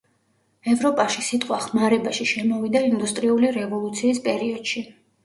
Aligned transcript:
ევროპაში 0.71 1.23
სიტყვა 1.27 1.59
ხმარებაში 1.65 2.27
შემოვიდა 2.31 2.81
ინდუსტრიული 2.87 3.53
რევოლუციის 3.59 4.23
პერიოდში. 4.29 4.85